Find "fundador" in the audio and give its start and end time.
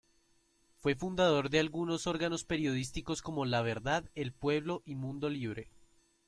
0.95-1.51